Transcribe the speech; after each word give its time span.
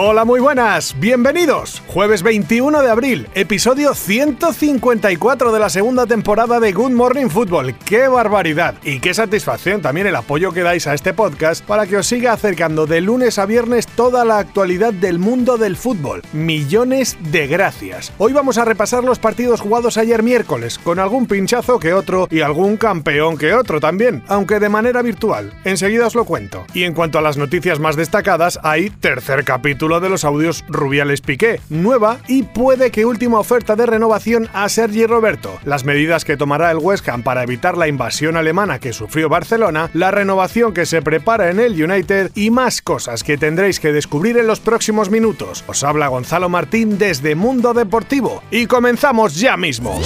Hola, 0.00 0.24
muy 0.24 0.38
buenas, 0.38 0.94
bienvenidos. 1.00 1.82
Jueves 1.88 2.22
21 2.22 2.82
de 2.82 2.88
abril, 2.88 3.26
episodio 3.34 3.94
154 3.94 5.50
de 5.50 5.58
la 5.58 5.68
segunda 5.70 6.06
temporada 6.06 6.60
de 6.60 6.70
Good 6.70 6.92
Morning 6.92 7.26
Football. 7.26 7.74
¡Qué 7.84 8.06
barbaridad! 8.06 8.76
Y 8.84 9.00
qué 9.00 9.12
satisfacción 9.12 9.82
también 9.82 10.06
el 10.06 10.14
apoyo 10.14 10.52
que 10.52 10.62
dais 10.62 10.86
a 10.86 10.94
este 10.94 11.14
podcast 11.14 11.64
para 11.64 11.88
que 11.88 11.96
os 11.96 12.06
siga 12.06 12.32
acercando 12.32 12.86
de 12.86 13.00
lunes 13.00 13.40
a 13.40 13.46
viernes 13.46 13.88
toda 13.88 14.24
la 14.24 14.38
actualidad 14.38 14.92
del 14.92 15.18
mundo 15.18 15.58
del 15.58 15.76
fútbol. 15.76 16.22
Millones 16.32 17.18
de 17.32 17.48
gracias. 17.48 18.12
Hoy 18.18 18.32
vamos 18.32 18.56
a 18.56 18.64
repasar 18.64 19.02
los 19.02 19.18
partidos 19.18 19.60
jugados 19.60 19.98
ayer 19.98 20.22
miércoles, 20.22 20.78
con 20.78 21.00
algún 21.00 21.26
pinchazo 21.26 21.80
que 21.80 21.92
otro 21.92 22.28
y 22.30 22.42
algún 22.42 22.76
campeón 22.76 23.36
que 23.36 23.52
otro 23.52 23.80
también, 23.80 24.22
aunque 24.28 24.60
de 24.60 24.68
manera 24.68 25.02
virtual. 25.02 25.52
Enseguida 25.64 26.06
os 26.06 26.14
lo 26.14 26.24
cuento. 26.24 26.66
Y 26.72 26.84
en 26.84 26.94
cuanto 26.94 27.18
a 27.18 27.22
las 27.22 27.36
noticias 27.36 27.80
más 27.80 27.96
destacadas, 27.96 28.60
hay 28.62 28.90
tercer 28.90 29.42
capítulo 29.42 29.87
de 29.88 30.10
los 30.10 30.24
audios 30.24 30.64
Rubiales 30.68 31.22
Piqué, 31.22 31.60
nueva 31.70 32.18
y 32.28 32.42
puede 32.42 32.90
que 32.90 33.06
última 33.06 33.40
oferta 33.40 33.74
de 33.74 33.86
renovación 33.86 34.48
a 34.52 34.68
Sergi 34.68 35.06
Roberto, 35.06 35.58
las 35.64 35.84
medidas 35.84 36.26
que 36.26 36.36
tomará 36.36 36.70
el 36.70 36.76
West 36.76 37.08
Ham 37.08 37.22
para 37.22 37.42
evitar 37.42 37.78
la 37.78 37.88
invasión 37.88 38.36
alemana 38.36 38.78
que 38.78 38.92
sufrió 38.92 39.30
Barcelona, 39.30 39.90
la 39.94 40.10
renovación 40.10 40.74
que 40.74 40.84
se 40.84 41.00
prepara 41.00 41.50
en 41.50 41.58
el 41.58 41.82
United 41.82 42.30
y 42.34 42.50
más 42.50 42.82
cosas 42.82 43.24
que 43.24 43.38
tendréis 43.38 43.80
que 43.80 43.92
descubrir 43.92 44.36
en 44.36 44.46
los 44.46 44.60
próximos 44.60 45.10
minutos. 45.10 45.64
Os 45.66 45.82
habla 45.82 46.08
Gonzalo 46.08 46.50
Martín 46.50 46.98
desde 46.98 47.34
Mundo 47.34 47.72
Deportivo 47.72 48.42
y 48.50 48.66
comenzamos 48.66 49.36
ya 49.36 49.56
mismo. 49.56 49.98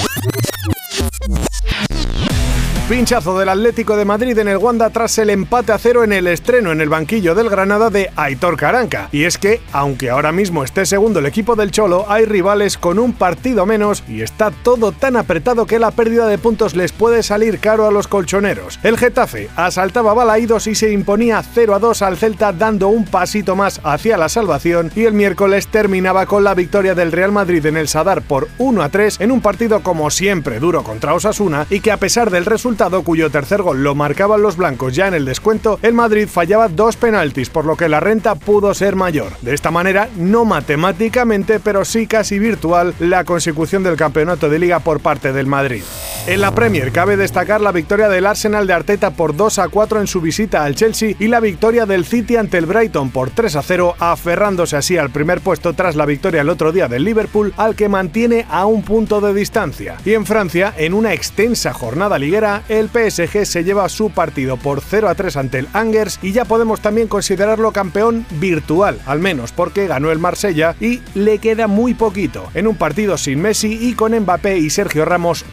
Pinchazo 2.88 3.38
del 3.38 3.48
Atlético 3.48 3.96
de 3.96 4.04
Madrid 4.04 4.36
en 4.38 4.48
el 4.48 4.56
Wanda 4.56 4.90
tras 4.90 5.16
el 5.18 5.30
empate 5.30 5.70
a 5.70 5.78
cero 5.78 6.02
en 6.02 6.12
el 6.12 6.26
estreno 6.26 6.72
en 6.72 6.80
el 6.80 6.88
banquillo 6.88 7.34
del 7.34 7.48
Granada 7.48 7.90
de 7.90 8.10
Aitor 8.16 8.56
Caranca. 8.56 9.08
Y 9.12 9.22
es 9.22 9.38
que, 9.38 9.60
aunque 9.72 10.10
ahora 10.10 10.32
mismo 10.32 10.64
esté 10.64 10.84
segundo 10.84 11.20
el 11.20 11.26
equipo 11.26 11.54
del 11.54 11.70
Cholo, 11.70 12.04
hay 12.08 12.24
rivales 12.24 12.76
con 12.76 12.98
un 12.98 13.12
partido 13.12 13.66
menos 13.66 14.02
y 14.08 14.20
está 14.20 14.50
todo 14.50 14.90
tan 14.90 15.16
apretado 15.16 15.64
que 15.64 15.78
la 15.78 15.92
pérdida 15.92 16.26
de 16.26 16.38
puntos 16.38 16.74
les 16.74 16.90
puede 16.90 17.22
salir 17.22 17.60
caro 17.60 17.86
a 17.86 17.92
los 17.92 18.08
colchoneros. 18.08 18.80
El 18.82 18.98
Getafe 18.98 19.48
asaltaba 19.56 20.12
balaídos 20.12 20.66
y 20.66 20.74
se 20.74 20.90
imponía 20.90 21.40
0 21.42 21.76
a 21.76 21.78
2 21.78 22.02
al 22.02 22.16
Celta 22.18 22.52
dando 22.52 22.88
un 22.88 23.04
pasito 23.04 23.54
más 23.54 23.80
hacia 23.84 24.18
la 24.18 24.28
salvación 24.28 24.90
y 24.96 25.04
el 25.04 25.14
miércoles 25.14 25.68
terminaba 25.68 26.26
con 26.26 26.42
la 26.42 26.54
victoria 26.54 26.96
del 26.96 27.12
Real 27.12 27.32
Madrid 27.32 27.64
en 27.64 27.76
el 27.76 27.88
Sadar 27.88 28.22
por 28.22 28.48
1 28.58 28.82
a 28.82 28.88
3 28.88 29.20
en 29.20 29.30
un 29.30 29.40
partido 29.40 29.82
como 29.82 30.10
siempre 30.10 30.58
duro 30.58 30.82
contra 30.82 31.14
Osasuna 31.14 31.66
y 31.70 31.80
que 31.80 31.92
a 31.92 31.96
pesar 31.96 32.30
del 32.30 32.44
resultado 32.44 32.71
cuyo 33.04 33.30
tercer 33.30 33.62
gol 33.62 33.82
lo 33.82 33.94
marcaban 33.94 34.42
los 34.42 34.56
blancos 34.56 34.94
ya 34.94 35.06
en 35.06 35.14
el 35.14 35.24
descuento, 35.24 35.78
el 35.82 35.92
Madrid 35.92 36.26
fallaba 36.26 36.68
dos 36.68 36.96
penaltis, 36.96 37.50
por 37.50 37.64
lo 37.64 37.76
que 37.76 37.88
la 37.88 38.00
renta 38.00 38.34
pudo 38.34 38.72
ser 38.72 38.96
mayor. 38.96 39.32
De 39.42 39.54
esta 39.54 39.70
manera, 39.70 40.08
no 40.16 40.44
matemáticamente, 40.44 41.60
pero 41.60 41.84
sí 41.84 42.06
casi 42.06 42.38
virtual, 42.38 42.94
la 42.98 43.24
consecución 43.24 43.82
del 43.82 43.96
campeonato 43.96 44.48
de 44.48 44.58
liga 44.58 44.80
por 44.80 45.00
parte 45.00 45.32
del 45.32 45.46
Madrid. 45.46 45.82
En 46.24 46.40
la 46.40 46.54
Premier 46.54 46.92
cabe 46.92 47.16
destacar 47.16 47.60
la 47.60 47.72
victoria 47.72 48.08
del 48.08 48.26
Arsenal 48.26 48.68
de 48.68 48.72
Arteta 48.72 49.10
por 49.10 49.34
2 49.34 49.58
a 49.58 49.68
4 49.68 50.00
en 50.00 50.06
su 50.06 50.20
visita 50.20 50.62
al 50.62 50.76
Chelsea 50.76 51.16
y 51.18 51.26
la 51.26 51.40
victoria 51.40 51.84
del 51.84 52.04
City 52.04 52.36
ante 52.36 52.58
el 52.58 52.66
Brighton 52.66 53.10
por 53.10 53.30
3 53.30 53.56
a 53.56 53.62
0, 53.62 53.96
aferrándose 53.98 54.76
así 54.76 54.96
al 54.96 55.10
primer 55.10 55.40
puesto 55.40 55.72
tras 55.72 55.96
la 55.96 56.06
victoria 56.06 56.42
el 56.42 56.48
otro 56.48 56.70
día 56.70 56.86
del 56.86 57.02
Liverpool, 57.02 57.52
al 57.56 57.74
que 57.74 57.88
mantiene 57.88 58.46
a 58.50 58.66
un 58.66 58.82
punto 58.82 59.20
de 59.20 59.34
distancia. 59.34 59.96
Y 60.04 60.12
en 60.12 60.24
Francia, 60.24 60.72
en 60.76 60.94
una 60.94 61.12
extensa 61.12 61.72
jornada 61.72 62.20
liguera, 62.20 62.62
el 62.68 62.88
PSG 62.88 63.44
se 63.44 63.64
lleva 63.64 63.88
su 63.88 64.10
partido 64.10 64.56
por 64.56 64.80
0 64.80 65.08
a 65.08 65.16
3 65.16 65.36
ante 65.36 65.58
el 65.58 65.68
Angers 65.72 66.20
y 66.22 66.30
ya 66.30 66.44
podemos 66.44 66.80
también 66.80 67.08
considerarlo 67.08 67.72
campeón 67.72 68.26
virtual, 68.38 69.00
al 69.06 69.18
menos 69.18 69.50
porque 69.50 69.88
ganó 69.88 70.12
el 70.12 70.20
Marsella 70.20 70.76
y 70.78 71.00
le 71.16 71.38
queda 71.38 71.66
muy 71.66 71.94
poquito 71.94 72.48
en 72.54 72.68
un 72.68 72.76
partido 72.76 73.18
sin 73.18 73.42
Messi 73.42 73.76
y 73.88 73.94
con 73.94 74.16
Mbappé 74.16 74.58
y 74.58 74.70
Sergio 74.70 75.04
Ramos 75.04 75.44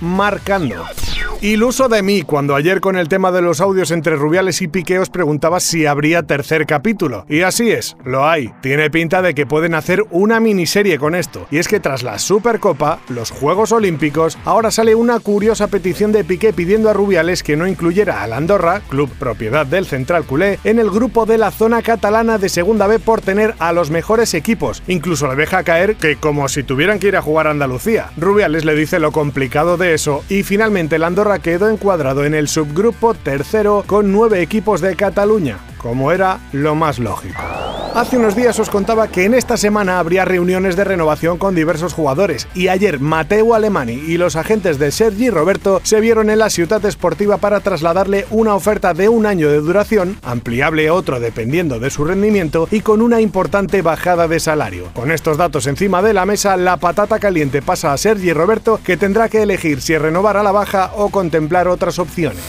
escuchando. 0.66 1.19
Iluso 1.42 1.88
de 1.88 2.04
mí 2.04 2.24
cuando 2.24 2.54
ayer 2.54 2.82
con 2.82 2.98
el 2.98 3.08
tema 3.08 3.32
de 3.32 3.42
los 3.42 3.62
audios 3.62 3.92
entre 3.92 4.18
Rubiales 4.18 4.62
y 4.62 4.68
Piqué 4.68 5.00
os 5.00 5.10
preguntaba 5.10 5.62
si 5.62 5.86
habría 5.86 6.24
tercer 6.24 6.66
capítulo. 6.66 7.26
Y 7.30 7.44
así 7.44 7.72
es, 7.72 7.96
lo 8.04 8.28
hay. 8.28 8.52
Tiene 8.62 8.90
pinta 8.90 9.22
de 9.22 9.34
que 9.34 9.46
pueden 9.46 9.74
hacer 9.74 10.04
una 10.12 10.42
miniserie 10.42 11.00
con 11.00 11.16
esto. 11.16 11.48
Y 11.50 11.60
es 11.60 11.70
que 11.70 11.80
tras 11.80 12.04
la 12.04 12.20
Supercopa, 12.20 13.00
los 13.08 13.32
Juegos 13.32 13.72
Olímpicos, 13.72 14.38
ahora 14.44 14.70
sale 14.70 14.96
una 14.96 15.18
curiosa 15.22 15.68
petición 15.68 16.12
de 16.12 16.26
Piqué 16.26 16.52
pidiendo 16.52 16.90
a 16.90 16.94
Rubiales 16.94 17.42
que 17.42 17.56
no 17.56 17.68
incluyera 17.68 18.22
al 18.22 18.34
Andorra, 18.34 18.82
club 18.90 19.10
propiedad 19.18 19.66
del 19.66 19.86
Central 19.86 20.26
Culé, 20.26 20.60
en 20.66 20.78
el 20.78 20.92
grupo 20.92 21.26
de 21.26 21.38
la 21.38 21.52
zona 21.52 21.82
catalana 21.82 22.38
de 22.38 22.50
Segunda 22.50 22.86
B 22.86 23.00
por 23.00 23.22
tener 23.22 23.56
a 23.60 23.72
los 23.72 23.92
mejores 23.92 24.34
equipos. 24.34 24.84
Incluso 24.88 25.30
le 25.30 25.38
deja 25.38 25.64
caer 25.64 25.96
que 25.96 26.18
como 26.18 26.50
si 26.50 26.64
tuvieran 26.64 27.00
que 27.00 27.08
ir 27.08 27.16
a 27.16 27.22
jugar 27.22 27.48
a 27.48 27.52
Andalucía. 27.52 28.12
Rubiales 28.18 28.66
le 28.66 28.76
dice 28.76 29.00
lo 29.00 29.14
complicado 29.14 29.78
de 29.78 29.94
eso 29.94 30.26
y 30.28 30.44
finalmente 30.44 30.98
el 30.98 31.06
Andorra 31.06 31.29
quedó 31.38 31.70
encuadrado 31.70 32.26
en 32.26 32.34
el 32.34 32.48
subgrupo 32.48 33.14
tercero 33.14 33.84
con 33.86 34.12
nueve 34.12 34.42
equipos 34.42 34.82
de 34.82 34.96
Cataluña, 34.96 35.60
como 35.78 36.12
era 36.12 36.40
lo 36.52 36.74
más 36.74 36.98
lógico. 36.98 37.69
Hace 37.96 38.18
unos 38.18 38.36
días 38.36 38.60
os 38.60 38.70
contaba 38.70 39.08
que 39.08 39.26
en 39.26 39.34
esta 39.34 39.58
semana 39.58 40.00
habría 40.00 40.24
reuniones 40.24 40.76
de 40.76 40.84
renovación 40.84 41.38
con 41.38 41.56
diversos 41.56 41.94
jugadores 41.94 42.48
y 42.54 42.68
ayer 42.68 43.00
Mateo 43.00 43.56
Alemani 43.56 43.94
y 43.94 44.18
los 44.18 44.36
agentes 44.36 44.78
de 44.78 44.92
Sergi 44.92 45.30
Roberto 45.30 45.82
se 45.84 46.00
vieron 46.00 46.30
en 46.30 46.40
la 46.40 46.52
ciudad 46.52 46.84
esportiva 46.86 47.38
para 47.38 47.60
trasladarle 47.62 48.26
una 48.30 48.54
oferta 48.54 48.94
de 48.94 49.10
un 49.10 49.26
año 49.26 49.50
de 49.50 49.60
duración, 49.60 50.18
ampliable 50.22 50.92
otro 50.92 51.20
dependiendo 51.20 51.80
de 51.80 51.90
su 51.90 52.06
rendimiento 52.06 52.68
y 52.72 52.82
con 52.82 53.02
una 53.02 53.22
importante 53.22 53.82
bajada 53.82 54.28
de 54.28 54.40
salario. 54.40 54.90
Con 54.94 55.12
estos 55.12 55.38
datos 55.38 55.66
encima 55.66 56.02
de 56.02 56.14
la 56.14 56.26
mesa, 56.26 56.58
la 56.58 56.78
patata 56.78 57.20
caliente 57.20 57.62
pasa 57.62 57.92
a 57.92 57.98
Sergi 57.98 58.34
Roberto 58.34 58.80
que 58.84 58.98
tendrá 58.98 59.30
que 59.30 59.42
elegir 59.42 59.82
si 59.82 59.98
renovar 59.98 60.38
a 60.38 60.44
la 60.44 60.52
baja 60.52 60.92
o 60.96 61.10
contemplar 61.10 61.68
otras 61.68 61.98
opciones. 61.98 62.40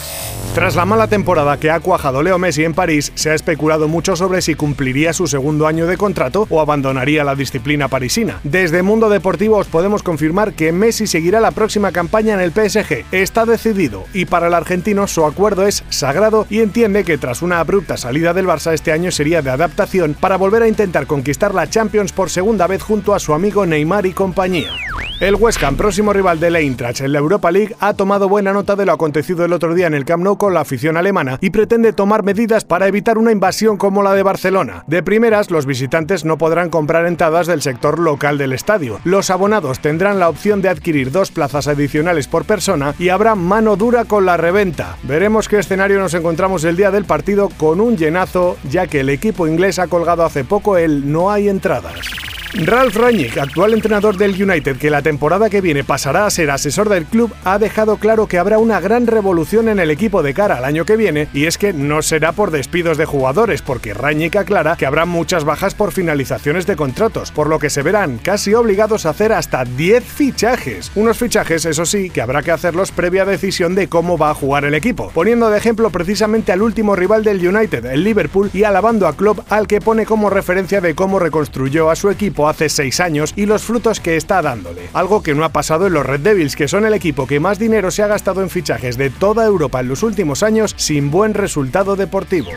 Tras 0.55 0.75
la 0.75 0.84
mala 0.84 1.06
temporada 1.06 1.59
que 1.59 1.71
ha 1.71 1.78
cuajado 1.78 2.25
Leo 2.25 2.37
Messi 2.37 2.65
en 2.65 2.75
París, 2.75 3.12
se 3.15 3.31
ha 3.31 3.34
especulado 3.34 3.87
mucho 3.87 4.16
sobre 4.16 4.43
si 4.43 4.56
cumpliría 4.56 5.12
su 5.12 5.28
segundo 5.28 5.69
año 5.69 5.87
de 5.87 5.97
contrato 5.97 6.49
o 6.50 6.61
abandonaría 6.61 7.22
la 7.22 7.37
disciplina 7.37 7.87
parisina. 7.87 8.41
Desde 8.43 8.83
Mundo 8.83 9.09
Deportivo 9.09 9.59
os 9.59 9.69
podemos 9.69 10.03
confirmar 10.03 10.53
que 10.53 10.72
Messi 10.72 11.06
seguirá 11.06 11.39
la 11.39 11.53
próxima 11.53 11.93
campaña 11.93 12.34
en 12.34 12.41
el 12.41 12.50
PSG. 12.50 13.05
Está 13.12 13.47
decidido 13.47 14.05
y 14.12 14.25
para 14.25 14.49
el 14.49 14.55
argentino 14.55 15.06
su 15.06 15.25
acuerdo 15.25 15.69
es 15.69 15.84
sagrado 15.89 16.49
y 16.50 16.59
entiende 16.62 17.05
que 17.05 17.16
tras 17.16 17.43
una 17.43 17.60
abrupta 17.60 17.97
salida 17.97 18.34
del 18.34 18.49
Barça 18.49 18.72
este 18.72 18.91
año 18.91 19.12
sería 19.12 19.43
de 19.43 19.50
adaptación 19.50 20.16
para 20.19 20.37
volver 20.37 20.65
a 20.65 20.69
intentar 20.69 21.06
conquistar 21.06 21.55
la 21.55 21.71
Champions 21.71 22.10
por 22.10 22.28
segunda 22.28 22.66
vez 22.66 22.83
junto 22.83 23.15
a 23.15 23.21
su 23.21 23.34
amigo 23.34 23.66
Neymar 23.66 24.05
y 24.05 24.12
compañía. 24.15 24.72
El 25.20 25.34
West 25.34 25.62
Ham, 25.62 25.76
próximo 25.76 26.14
rival 26.14 26.41
del 26.41 26.56
Eintracht 26.56 27.03
en 27.03 27.12
la 27.12 27.19
Europa 27.19 27.50
League, 27.50 27.76
ha 27.78 27.92
tomado 27.92 28.26
buena 28.26 28.54
nota 28.54 28.75
de 28.75 28.86
lo 28.86 28.92
acontecido 28.92 29.44
el 29.44 29.53
otro 29.53 29.75
día 29.75 29.86
en 29.86 29.92
el 29.92 30.06
Camp 30.06 30.25
Nou 30.25 30.38
con 30.38 30.54
la 30.54 30.62
afición 30.62 30.97
alemana 30.97 31.36
y 31.42 31.50
pretende 31.50 31.92
tomar 31.92 32.22
medidas 32.22 32.64
para 32.64 32.88
evitar 32.88 33.19
una 33.19 33.30
invasión 33.30 33.76
como 33.76 34.03
la 34.03 34.14
de 34.14 34.22
Barcelona. 34.22 34.82
De 34.86 35.03
primeras, 35.03 35.50
los 35.50 35.66
visitantes 35.66 36.25
no 36.25 36.38
podrán 36.38 36.70
comprar 36.70 37.04
entradas 37.04 37.47
del 37.47 37.60
sector 37.60 37.98
local 37.98 38.38
del 38.38 38.54
estadio. 38.54 38.98
Los 39.04 39.28
abonados 39.28 39.80
tendrán 39.80 40.19
la 40.20 40.30
opción 40.30 40.62
de 40.62 40.70
adquirir 40.70 41.12
dos 41.12 41.30
plazas 41.30 41.69
adicionales 41.69 42.26
por 42.26 42.47
persona 42.47 42.94
y 42.98 43.10
habrá 43.10 43.34
mano 43.34 43.76
dura 43.76 44.06
con 44.06 44.25
la 44.25 44.38
reventa. 44.38 44.97
Veremos 45.03 45.50
qué 45.50 45.59
escenario 45.59 45.98
nos 45.98 46.14
encontramos 46.14 46.64
el 46.64 46.78
día 46.78 46.91
del 46.91 47.04
partido 47.04 47.50
con 47.59 47.82
un 47.82 47.98
llenazo, 47.98 48.56
ya 48.70 48.86
que 48.86 49.00
el 49.00 49.10
equipo 49.10 49.47
inglés 49.47 49.78
ha 49.80 49.88
colgado 49.88 50.25
hace 50.25 50.44
poco 50.44 50.78
el 50.78 51.12
no 51.12 51.30
hay 51.30 51.50
entradas. 51.50 52.06
Ralf 52.52 52.97
Rangnick, 52.97 53.38
actual 53.38 53.74
entrenador 53.74 54.16
del 54.16 54.30
United 54.32 54.76
que 54.76 54.91
la 54.91 55.02
temporada 55.02 55.48
que 55.48 55.60
viene 55.60 55.84
pasará 55.84 56.26
a 56.26 56.30
ser 56.30 56.50
asesor 56.50 56.88
del 56.88 57.04
club, 57.04 57.32
ha 57.44 57.60
dejado 57.60 57.97
claro 57.98 58.26
que 58.26 58.38
habrá 58.38 58.58
una 58.58 58.80
gran 58.80 59.06
revolución 59.06 59.68
en 59.68 59.78
el 59.78 59.88
equipo 59.88 60.24
de 60.24 60.34
cara 60.34 60.56
al 60.56 60.64
año 60.64 60.84
que 60.84 60.97
viene 60.97 61.28
y 61.32 61.47
es 61.47 61.58
que 61.58 61.72
no 61.72 62.02
será 62.02 62.32
por 62.32 62.50
despidos 62.50 62.98
de 62.98 63.04
jugadores 63.04 63.62
porque 63.62 63.94
Rangnick 63.94 64.34
aclara 64.34 64.74
que 64.76 64.84
habrá 64.84 65.04
muchas 65.04 65.44
bajas 65.44 65.74
por 65.74 65.92
finalizaciones 65.92 66.66
de 66.66 66.74
contratos, 66.74 67.30
por 67.30 67.48
lo 67.48 67.60
que 67.60 67.70
se 67.70 67.82
verán 67.82 68.18
casi 68.18 68.52
obligados 68.52 69.06
a 69.06 69.10
hacer 69.10 69.32
hasta 69.32 69.64
10 69.64 70.02
fichajes. 70.02 70.91
Unos 70.97 71.18
fichajes, 71.18 71.64
eso 71.66 71.86
sí, 71.86 72.10
que 72.10 72.20
habrá 72.20 72.42
que 72.42 72.50
hacerlos 72.50 72.91
previa 72.91 73.24
decisión 73.24 73.76
de 73.76 73.88
cómo 73.88 74.18
va 74.18 74.30
a 74.30 74.34
jugar 74.34 74.64
el 74.64 74.74
equipo, 74.74 75.12
poniendo 75.14 75.50
de 75.50 75.58
ejemplo 75.58 75.91
precisamente 75.91 76.50
al 76.50 76.62
último 76.62 76.97
rival 76.97 77.22
del 77.22 77.47
United, 77.47 77.86
el 77.86 78.02
Liverpool, 78.02 78.50
y 78.52 78.64
alabando 78.64 79.06
a 79.06 79.16
Klopp 79.16 79.41
al 79.52 79.68
que 79.68 79.80
pone 79.80 80.04
como 80.04 80.30
referencia 80.30 80.80
de 80.80 80.97
cómo 80.97 81.20
reconstruyó 81.20 81.91
a 81.91 81.97
su 81.97 82.10
equipo 82.10 82.40
hace 82.48 82.69
seis 82.69 83.01
años 83.01 83.33
y 83.37 83.47
los 83.47 83.63
frutos 83.63 84.01
que 84.01 84.16
está 84.16 84.42
dándole. 84.42 84.89
Algo 84.92 85.22
que 85.22 85.34
no 85.34 85.45
ha 85.45 85.51
pasado 85.51 85.87
en 85.87 85.92
los 85.92 86.07
Red 86.07 86.21
Devils, 86.21 86.57
que 86.57 86.69
son 86.69 86.87
el 86.87 86.95
equipo 86.95 87.27
que 87.27 87.41
más 87.41 87.59
dinero 87.59 87.91
se 87.91 88.03
ha 88.03 88.07
gastado 88.07 88.42
en 88.42 88.51
fichajes 88.51 88.97
de 88.97 89.10
toda 89.10 89.45
Europa 89.45 89.81
en 89.81 89.89
los 89.89 90.03
últimos 90.03 90.42
años 90.42 90.75
sin 90.77 91.10
buen 91.10 91.34
resultado 91.34 91.97
deportivo. 91.97 92.51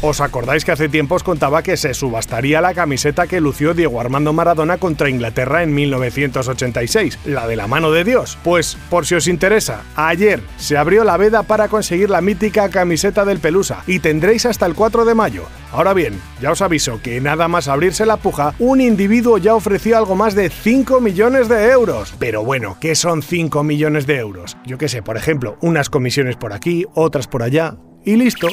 ¿Os 0.00 0.20
acordáis 0.20 0.64
que 0.64 0.70
hace 0.70 0.88
tiempo 0.88 1.16
os 1.16 1.24
contaba 1.24 1.64
que 1.64 1.76
se 1.76 1.92
subastaría 1.92 2.60
la 2.60 2.72
camiseta 2.72 3.26
que 3.26 3.40
lució 3.40 3.74
Diego 3.74 4.00
Armando 4.00 4.32
Maradona 4.32 4.78
contra 4.78 5.10
Inglaterra 5.10 5.64
en 5.64 5.74
1986, 5.74 7.18
la 7.24 7.48
de 7.48 7.56
la 7.56 7.66
mano 7.66 7.90
de 7.90 8.04
Dios? 8.04 8.38
Pues, 8.44 8.76
por 8.90 9.06
si 9.06 9.16
os 9.16 9.26
interesa, 9.26 9.82
ayer 9.96 10.40
se 10.56 10.76
abrió 10.76 11.02
la 11.02 11.16
veda 11.16 11.42
para 11.42 11.66
conseguir 11.66 12.10
la 12.10 12.20
mítica 12.20 12.68
camiseta 12.68 13.24
del 13.24 13.40
Pelusa 13.40 13.82
y 13.88 13.98
tendréis 13.98 14.46
hasta 14.46 14.66
el 14.66 14.74
4 14.74 15.04
de 15.04 15.14
mayo. 15.14 15.46
Ahora 15.72 15.92
bien, 15.92 16.20
ya 16.40 16.50
os 16.50 16.62
aviso 16.62 17.00
que 17.02 17.20
nada 17.20 17.46
más 17.46 17.68
abrirse 17.68 18.06
la 18.06 18.16
puja, 18.16 18.54
un 18.58 18.80
individuo 18.80 19.36
ya 19.36 19.54
ofreció 19.54 19.98
algo 19.98 20.14
más 20.16 20.34
de 20.34 20.48
5 20.48 21.00
millones 21.00 21.48
de 21.48 21.70
euros. 21.70 22.14
Pero 22.18 22.42
bueno, 22.42 22.78
¿qué 22.80 22.94
son 22.94 23.22
5 23.22 23.62
millones 23.62 24.06
de 24.06 24.16
euros? 24.16 24.56
Yo 24.64 24.78
qué 24.78 24.88
sé, 24.88 25.02
por 25.02 25.16
ejemplo, 25.16 25.58
unas 25.60 25.90
comisiones 25.90 26.36
por 26.36 26.54
aquí, 26.54 26.86
otras 26.94 27.26
por 27.26 27.42
allá, 27.42 27.76
y 28.08 28.16
listo. 28.16 28.48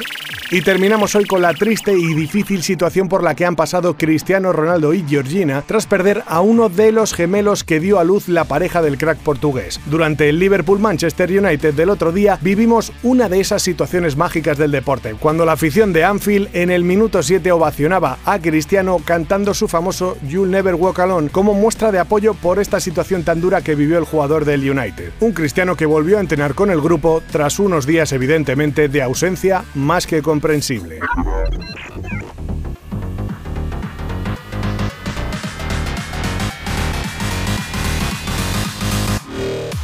Y 0.52 0.62
terminamos 0.62 1.16
hoy 1.16 1.26
con 1.26 1.42
la 1.42 1.54
triste 1.54 1.92
y 1.98 2.14
difícil 2.14 2.62
situación 2.62 3.10
por 3.10 3.24
la 3.24 3.34
que 3.34 3.46
han 3.46 3.56
pasado 3.56 3.98
Cristiano 3.98 4.54
Ronaldo 4.54 4.94
y 4.94 5.04
Georgina 5.08 5.64
tras 5.66 5.88
perder 5.88 6.24
a 6.28 6.42
uno 6.42 6.70
de 6.70 6.92
los 6.92 7.14
gemelos 7.14 7.64
que 7.64 7.80
dio 7.80 7.98
a 7.98 8.04
luz 8.04 8.28
la 8.28 8.44
pareja 8.44 8.84
del 8.84 9.00
crack 9.00 9.18
portugués. 9.18 9.80
Durante 9.88 10.30
el 10.30 10.38
Liverpool-Manchester 10.38 11.32
United 11.32 11.74
del 11.74 11.90
otro 11.90 12.12
día 12.12 12.38
vivimos 12.42 12.92
una 13.02 13.28
de 13.28 13.40
esas 13.40 13.64
situaciones 13.64 14.18
mágicas 14.18 14.58
del 14.60 14.72
deporte, 14.72 15.16
cuando 15.20 15.46
la 15.46 15.54
afición 15.54 15.94
de 15.94 16.04
Anfield 16.04 16.50
en 16.54 16.70
el 16.70 16.84
minuto 16.84 17.24
7 17.24 17.52
ovacionaba 17.52 18.20
a 18.26 18.38
Cristiano 18.40 19.00
cantando 19.04 19.54
su 19.56 19.68
famoso 19.68 20.16
You'll 20.28 20.52
Never 20.52 20.76
Walk 20.76 21.00
Alone 21.00 21.30
como 21.30 21.56
muestra 21.56 21.92
de 21.92 22.00
apoyo 22.00 22.36
por 22.36 22.60
esta 22.60 22.80
situación 22.80 23.24
tan 23.24 23.42
dura 23.42 23.62
que 23.62 23.74
vivió 23.74 23.98
el 23.98 24.06
jugador 24.06 24.46
del 24.46 24.70
United. 24.70 25.12
Un 25.22 25.32
Cristiano 25.32 25.76
que 25.76 25.88
volvió 25.88 26.18
a 26.18 26.22
entrenar 26.22 26.54
con 26.54 26.70
el 26.70 26.82
grupo 26.82 27.24
tras 27.32 27.58
unos 27.58 27.88
días 27.88 28.12
evidentemente 28.12 28.90
de 28.90 29.02
ausencia 29.02 29.45
más 29.74 30.08
que 30.08 30.22
comprensible. 30.22 31.00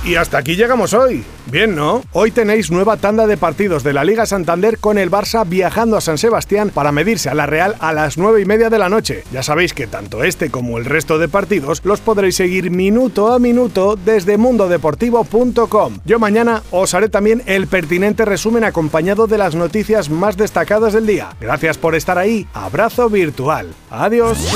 Y 0.04 0.16
hasta 0.16 0.40
aquí 0.40 0.56
llegamos 0.56 0.96
hoy. 0.96 1.24
Bien, 1.46 1.76
¿no? 1.76 2.04
Hoy 2.12 2.32
tenéis 2.32 2.72
nueva 2.72 2.98
tanda 2.98 3.28
de 3.28 3.38
partidos 3.38 3.84
de 3.84 3.94
la 3.94 4.04
Liga 4.04 4.26
Santander 4.26 4.80
con 4.80 4.98
el 4.98 5.12
Barça 5.12 5.48
viajando 5.48 5.96
a 5.96 6.02
San 6.02 6.18
Sebastián 6.18 6.72
para 6.74 6.92
medirse 6.92 7.30
a 7.30 7.36
la 7.36 7.46
Real 7.46 7.76
a 7.80 7.94
las 7.94 8.18
9 8.18 8.42
y 8.42 8.46
media 8.46 8.72
de 8.72 8.80
la 8.80 8.90
noche. 8.90 9.24
Ya 9.32 9.44
sabéis 9.44 9.74
que 9.74 9.86
tanto 9.86 10.24
este 10.24 10.50
como 10.50 10.80
el 10.80 10.86
resto 10.86 11.20
de 11.20 11.28
partidos 11.28 11.82
los 11.84 12.00
podréis 12.00 12.36
seguir 12.36 12.72
minuto 12.72 13.32
a 13.32 13.38
minuto 13.38 13.96
desde 13.96 14.38
mundodeportivo.com. 14.38 16.00
Yo 16.04 16.18
mañana 16.18 16.64
os 16.72 16.96
haré 16.96 17.10
también 17.10 17.44
el 17.46 17.68
pertinente 17.68 18.26
resumen 18.26 18.64
acompañado 18.64 19.28
de 19.28 19.38
las 19.38 19.54
noticias 19.54 20.10
más 20.10 20.36
destacadas 20.36 20.94
del 20.94 21.06
día. 21.06 21.36
Gracias 21.40 21.78
por 21.78 21.94
estar 21.94 22.18
ahí. 22.18 22.48
Abrazo 22.54 23.08
virtual. 23.10 23.68
Adiós. 23.92 24.56